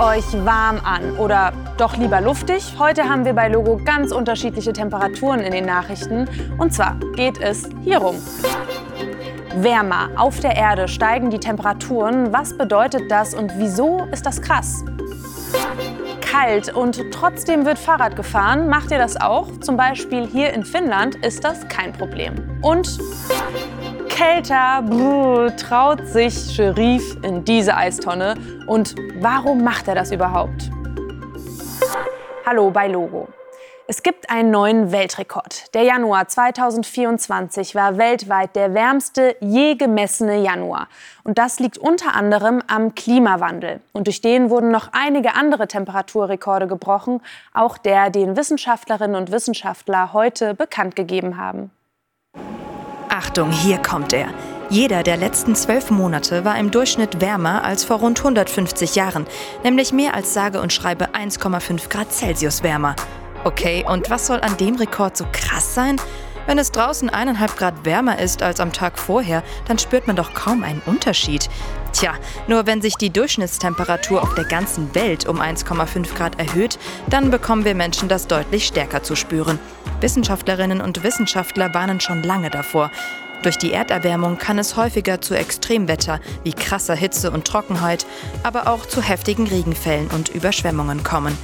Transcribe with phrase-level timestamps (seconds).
[0.00, 2.74] euch warm an oder doch lieber luftig?
[2.78, 6.26] Heute haben wir bei Logo ganz unterschiedliche Temperaturen in den Nachrichten.
[6.56, 8.16] Und zwar geht es hierum.
[9.56, 10.08] Wärmer.
[10.16, 12.32] Auf der Erde steigen die Temperaturen.
[12.32, 14.84] Was bedeutet das und wieso ist das krass?
[16.22, 18.68] Kalt und trotzdem wird Fahrrad gefahren.
[18.68, 19.48] Macht ihr das auch?
[19.60, 22.34] Zum Beispiel hier in Finnland ist das kein Problem.
[22.62, 22.98] Und
[24.20, 28.34] kälter brr, traut sich Sherif in diese Eistonne.
[28.66, 30.70] Und warum macht er das überhaupt?
[32.44, 33.28] Hallo bei Logo.
[33.88, 35.74] Es gibt einen neuen Weltrekord.
[35.74, 40.88] Der Januar 2024 war weltweit der wärmste je gemessene Januar.
[41.24, 43.80] Und das liegt unter anderem am Klimawandel.
[43.92, 47.22] Und durch den wurden noch einige andere Temperaturrekorde gebrochen,
[47.54, 51.70] auch der, den Wissenschaftlerinnen und Wissenschaftler heute bekannt gegeben haben.
[53.20, 54.28] Achtung, hier kommt er.
[54.70, 59.26] Jeder der letzten zwölf Monate war im Durchschnitt wärmer als vor rund 150 Jahren,
[59.62, 62.96] nämlich mehr als sage und schreibe 1,5 Grad Celsius wärmer.
[63.44, 65.96] Okay, und was soll an dem Rekord so krass sein?
[66.46, 70.32] Wenn es draußen eineinhalb Grad wärmer ist als am Tag vorher, dann spürt man doch
[70.32, 71.50] kaum einen Unterschied.
[71.92, 72.14] Tja,
[72.46, 77.64] nur wenn sich die Durchschnittstemperatur auf der ganzen Welt um 1,5 Grad erhöht, dann bekommen
[77.64, 79.58] wir Menschen das deutlich stärker zu spüren.
[80.00, 82.90] Wissenschaftlerinnen und Wissenschaftler warnen schon lange davor.
[83.42, 88.06] Durch die Erderwärmung kann es häufiger zu Extremwetter wie krasser Hitze und Trockenheit,
[88.42, 91.36] aber auch zu heftigen Regenfällen und Überschwemmungen kommen.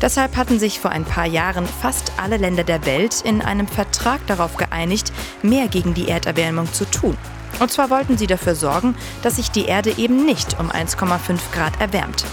[0.00, 4.24] Deshalb hatten sich vor ein paar Jahren fast alle Länder der Welt in einem Vertrag
[4.26, 7.16] darauf geeinigt, mehr gegen die Erderwärmung zu tun.
[7.60, 11.80] Und zwar wollten sie dafür sorgen, dass sich die Erde eben nicht um 1,5 Grad
[11.80, 12.24] erwärmt.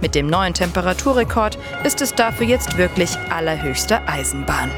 [0.00, 4.70] Mit dem neuen Temperaturrekord ist es dafür jetzt wirklich allerhöchste Eisenbahn.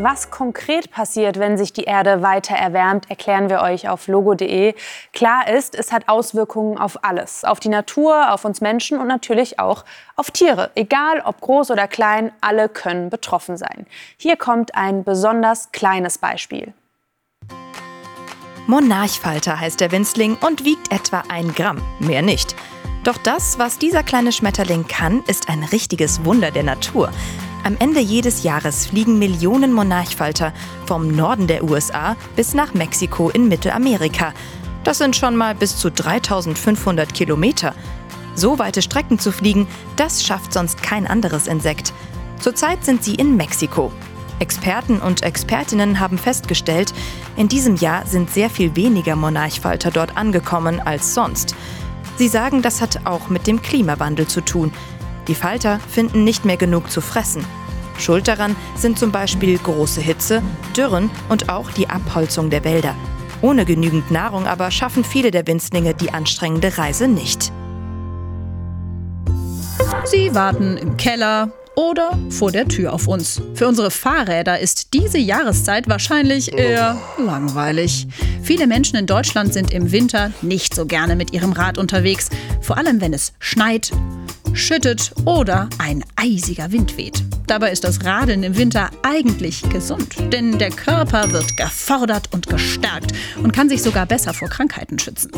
[0.00, 4.74] Was konkret passiert, wenn sich die Erde weiter erwärmt, erklären wir euch auf logo.de.
[5.12, 7.44] Klar ist, es hat Auswirkungen auf alles.
[7.44, 9.84] Auf die Natur, auf uns Menschen und natürlich auch
[10.14, 10.70] auf Tiere.
[10.76, 13.86] Egal ob groß oder klein, alle können betroffen sein.
[14.16, 16.74] Hier kommt ein besonders kleines Beispiel.
[18.68, 22.54] Monarchfalter heißt der Winzling und wiegt etwa ein Gramm, mehr nicht.
[23.02, 27.10] Doch das, was dieser kleine Schmetterling kann, ist ein richtiges Wunder der Natur.
[27.64, 30.52] Am Ende jedes Jahres fliegen Millionen Monarchfalter
[30.84, 34.34] vom Norden der USA bis nach Mexiko in Mittelamerika.
[34.84, 37.74] Das sind schon mal bis zu 3500 Kilometer.
[38.34, 41.94] So weite Strecken zu fliegen, das schafft sonst kein anderes Insekt.
[42.38, 43.90] Zurzeit sind sie in Mexiko.
[44.38, 46.92] Experten und Expertinnen haben festgestellt,
[47.36, 51.54] in diesem Jahr sind sehr viel weniger Monarchfalter dort angekommen als sonst.
[52.16, 54.72] Sie sagen, das hat auch mit dem Klimawandel zu tun.
[55.28, 57.44] Die Falter finden nicht mehr genug zu fressen.
[57.98, 60.42] Schuld daran sind zum Beispiel große Hitze,
[60.76, 62.94] Dürren und auch die Abholzung der Wälder.
[63.40, 67.52] Ohne genügend Nahrung aber schaffen viele der Winzlinge die anstrengende Reise nicht.
[70.04, 73.40] Sie warten im Keller oder vor der Tür auf uns.
[73.54, 78.08] Für unsere Fahrräder ist diese Jahreszeit wahrscheinlich eher langweilig.
[78.42, 82.30] Viele Menschen in Deutschland sind im Winter nicht so gerne mit ihrem Rad unterwegs,
[82.60, 83.92] vor allem wenn es schneit,
[84.54, 87.22] schüttet oder ein eisiger Wind weht.
[87.46, 93.12] Dabei ist das Radeln im Winter eigentlich gesund, denn der Körper wird gefordert und gestärkt
[93.40, 95.30] und kann sich sogar besser vor Krankheiten schützen.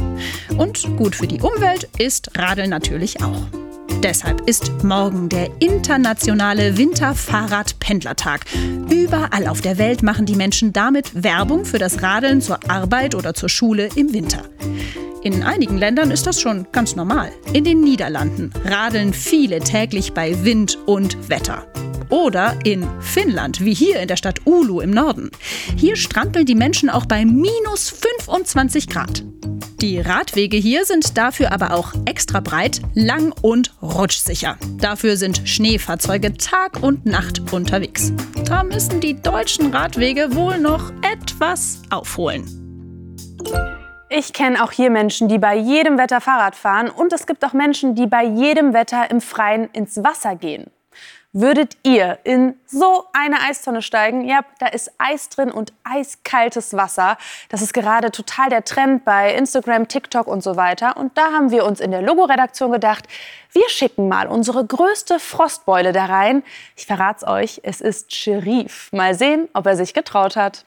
[0.56, 3.59] Und gut für die Umwelt ist Radeln natürlich auch.
[4.02, 8.46] Deshalb ist morgen der internationale Winterfahrradpendlertag.
[8.88, 13.34] Überall auf der Welt machen die Menschen damit Werbung für das Radeln zur Arbeit oder
[13.34, 14.42] zur Schule im Winter.
[15.22, 17.30] In einigen Ländern ist das schon ganz normal.
[17.52, 21.66] In den Niederlanden radeln viele täglich bei Wind und Wetter.
[22.08, 25.30] Oder in Finnland, wie hier in der Stadt Ulu im Norden.
[25.76, 29.22] Hier strampeln die Menschen auch bei minus 25 Grad.
[29.82, 34.56] Die Radwege hier sind dafür aber auch extra breit, lang und rutschsicher.
[34.78, 38.12] Dafür sind Schneefahrzeuge Tag und Nacht unterwegs.
[38.46, 42.44] Da müssen die deutschen Radwege wohl noch etwas aufholen.
[44.12, 47.52] Ich kenne auch hier Menschen, die bei jedem Wetter Fahrrad fahren und es gibt auch
[47.52, 50.68] Menschen, die bei jedem Wetter im Freien ins Wasser gehen.
[51.32, 54.28] Würdet ihr in so eine Eistonne steigen?
[54.28, 57.18] Ja, da ist Eis drin und eiskaltes Wasser.
[57.50, 60.96] Das ist gerade total der Trend bei Instagram, TikTok und so weiter.
[60.96, 63.06] Und da haben wir uns in der Logo-Redaktion gedacht,
[63.52, 66.42] wir schicken mal unsere größte Frostbeule da rein.
[66.76, 68.90] Ich verrat's euch, es ist Sherif.
[68.90, 70.64] Mal sehen, ob er sich getraut hat.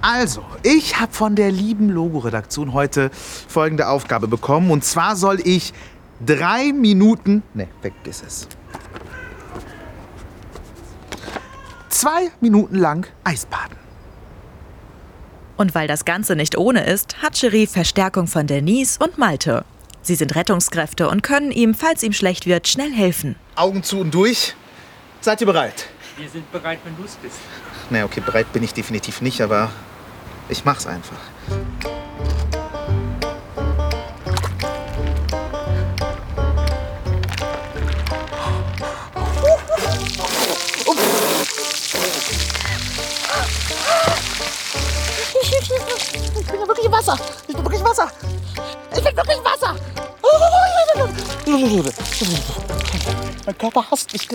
[0.00, 4.70] Also, ich habe von der lieben Logo-Redaktion heute folgende Aufgabe bekommen.
[4.70, 5.72] Und zwar soll ich
[6.24, 7.42] drei Minuten.
[7.54, 8.48] Ne, weg ist es.
[11.88, 13.76] Zwei Minuten lang Eisbaden.
[15.56, 19.64] Und weil das Ganze nicht ohne ist, hat Cherie Verstärkung von Denise und Malte.
[20.02, 23.36] Sie sind Rettungskräfte und können ihm, falls ihm schlecht wird, schnell helfen.
[23.54, 24.56] Augen zu und durch.
[25.20, 25.86] Seid ihr bereit?
[26.16, 27.38] Wir sind bereit, wenn du es bist.
[27.88, 29.70] Ne, okay, bereit bin ich definitiv nicht, aber
[30.48, 31.16] ich mach's einfach.
[46.34, 47.18] Ich bin ja wirklich Wasser.
[47.48, 48.12] Ich bin wirklich Wasser.
[48.94, 49.74] Ich bin wirklich Wasser.
[53.46, 54.28] Mein Körper hasst mich.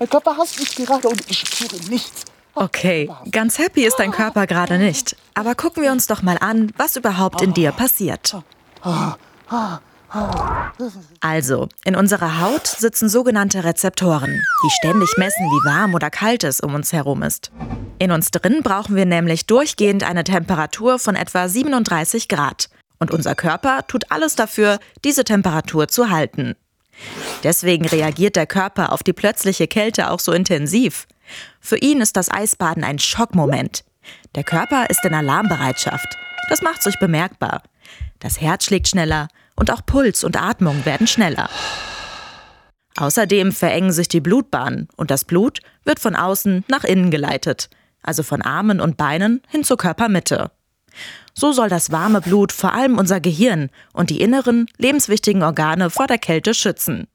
[0.00, 2.24] Mein Körper hasst mich gerade und ich spüre nichts.
[2.54, 5.14] Okay, ganz happy ist dein Körper gerade nicht.
[5.34, 8.34] Aber gucken wir uns doch mal an, was überhaupt in dir passiert.
[11.20, 16.60] Also, in unserer Haut sitzen sogenannte Rezeptoren, die ständig messen, wie warm oder kalt es
[16.60, 17.52] um uns herum ist.
[17.98, 22.70] In uns drin brauchen wir nämlich durchgehend eine Temperatur von etwa 37 Grad.
[22.98, 26.56] Und unser Körper tut alles dafür, diese Temperatur zu halten.
[27.42, 31.06] Deswegen reagiert der Körper auf die plötzliche Kälte auch so intensiv.
[31.60, 33.84] Für ihn ist das Eisbaden ein Schockmoment.
[34.34, 36.16] Der Körper ist in Alarmbereitschaft.
[36.48, 37.62] Das macht sich bemerkbar.
[38.18, 41.48] Das Herz schlägt schneller und auch Puls und Atmung werden schneller.
[42.96, 47.70] Außerdem verengen sich die Blutbahnen und das Blut wird von außen nach innen geleitet,
[48.02, 50.50] also von Armen und Beinen hin zur Körpermitte.
[51.40, 56.06] So soll das warme Blut vor allem unser Gehirn und die inneren, lebenswichtigen Organe vor
[56.06, 57.08] der Kälte schützen.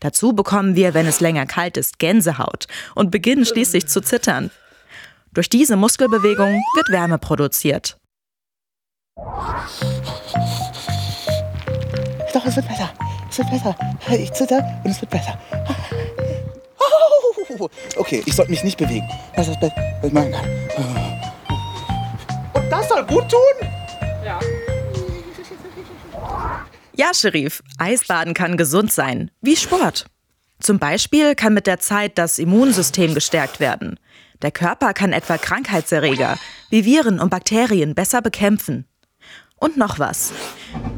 [0.00, 2.66] Dazu bekommen wir, wenn es länger kalt ist, Gänsehaut
[2.96, 4.50] und beginnen schließlich zu zittern.
[5.32, 7.98] Durch diese Muskelbewegung wird Wärme produziert.
[12.34, 12.90] Doch, es wird besser.
[13.30, 13.76] Es wird besser.
[14.10, 15.38] Ich zitter und es wird besser.
[17.96, 19.08] Okay, ich sollte mich nicht bewegen.
[19.36, 20.59] Das ist das Beste, was ich machen kann.
[22.70, 23.68] Das soll gut tun?
[26.94, 30.06] Ja, Sherif, Eisbaden kann gesund sein, wie Sport.
[30.60, 33.98] Zum Beispiel kann mit der Zeit das Immunsystem gestärkt werden.
[34.42, 36.38] Der Körper kann etwa Krankheitserreger
[36.68, 38.86] wie Viren und Bakterien besser bekämpfen.
[39.56, 40.32] Und noch was.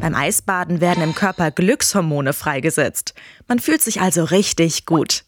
[0.00, 3.14] Beim Eisbaden werden im Körper Glückshormone freigesetzt.
[3.48, 5.25] Man fühlt sich also richtig gut.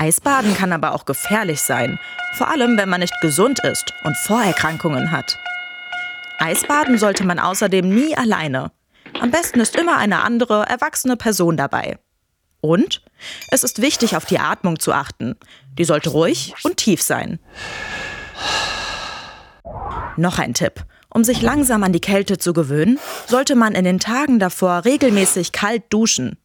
[0.00, 1.98] Eisbaden kann aber auch gefährlich sein,
[2.32, 5.38] vor allem wenn man nicht gesund ist und Vorerkrankungen hat.
[6.38, 8.72] Eisbaden sollte man außerdem nie alleine.
[9.20, 11.98] Am besten ist immer eine andere, erwachsene Person dabei.
[12.62, 13.02] Und
[13.50, 15.36] es ist wichtig, auf die Atmung zu achten.
[15.78, 17.38] Die sollte ruhig und tief sein.
[20.16, 20.82] Noch ein Tipp.
[21.12, 25.52] Um sich langsam an die Kälte zu gewöhnen, sollte man in den Tagen davor regelmäßig
[25.52, 26.38] kalt duschen.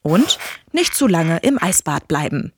[0.00, 0.38] Und
[0.72, 2.54] nicht zu lange im Eisbad bleiben.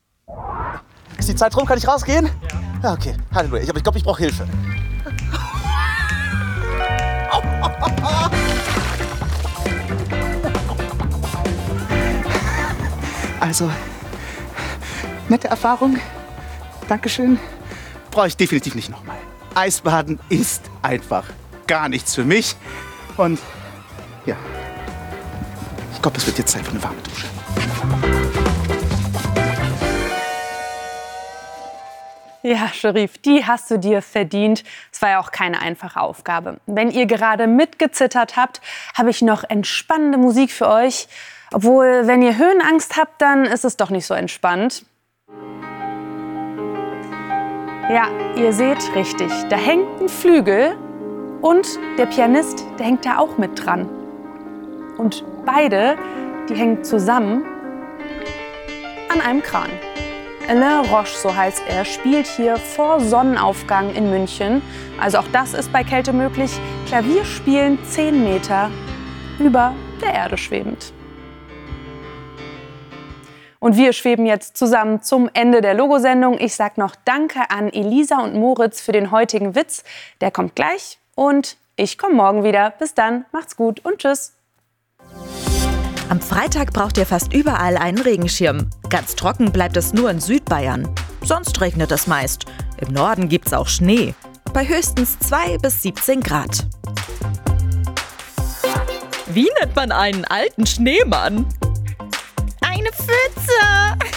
[1.29, 1.67] Die Zeit rum?
[1.67, 2.25] Kann ich rausgehen?
[2.25, 2.59] Ja.
[2.81, 3.13] Ja, okay.
[3.33, 3.61] Halleluja.
[3.61, 4.47] Ich, aber ich glaube, ich brauche Hilfe.
[13.41, 13.71] Also,
[15.29, 15.97] nette Erfahrung.
[16.89, 17.39] Dankeschön.
[18.11, 19.15] Brauche ich definitiv nicht nochmal.
[19.55, 21.23] Eisbaden ist einfach
[21.65, 22.57] gar nichts für mich.
[23.15, 23.39] Und
[24.25, 24.35] ja,
[25.93, 28.28] ich glaube, es wird jetzt Zeit für eine warme Dusche.
[32.41, 34.63] Ja, Sherif, die hast du dir verdient.
[34.93, 36.61] Es war ja auch keine einfache Aufgabe.
[36.67, 38.61] Wenn ihr gerade mitgezittert habt,
[38.97, 41.09] habe ich noch entspannende Musik für euch.
[41.51, 44.85] Obwohl, wenn ihr Höhenangst habt, dann ist es doch nicht so entspannt.
[47.89, 50.77] Ja, ihr seht richtig, da hängt ein Flügel
[51.41, 51.67] und
[51.97, 53.89] der Pianist, der hängt da auch mit dran.
[54.97, 55.97] Und beide,
[56.47, 57.43] die hängen zusammen
[59.11, 59.71] an einem Kran.
[60.49, 64.63] Alain Roche, so heißt er, spielt hier vor Sonnenaufgang in München.
[64.99, 66.59] Also auch das ist bei Kälte möglich.
[66.87, 68.71] Klavier spielen 10 Meter
[69.37, 70.91] über der Erde schwebend.
[73.59, 76.39] Und wir schweben jetzt zusammen zum Ende der Logosendung.
[76.39, 79.83] Ich sage noch Danke an Elisa und Moritz für den heutigen Witz.
[80.19, 80.97] Der kommt gleich.
[81.13, 82.71] Und ich komme morgen wieder.
[82.71, 84.33] Bis dann, macht's gut und tschüss.
[86.09, 88.71] Am Freitag braucht ihr fast überall einen Regenschirm.
[88.89, 90.89] Ganz trocken bleibt es nur in Südbayern.
[91.23, 92.45] Sonst regnet es meist.
[92.77, 94.15] Im Norden gibt's auch Schnee.
[94.51, 96.65] Bei höchstens 2 bis 17 Grad.
[99.27, 101.45] Wie nennt man einen alten Schneemann?
[102.61, 104.08] Eine Pfütze!